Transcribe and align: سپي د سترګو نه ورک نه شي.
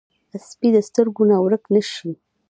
سپي 0.47 0.69
د 0.75 0.77
سترګو 0.89 1.23
نه 1.31 1.37
ورک 1.43 1.63
نه 1.73 1.81
شي. 1.91 2.11